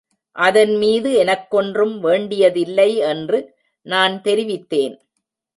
அதன்மீது 0.35 1.09
எனக்கொன்றும் 1.13 1.93
வேண்டியதில்லை 1.99 2.89
என்று 3.11 3.39
நான் 3.85 4.15
தெரிவித்தேன். 4.23 4.95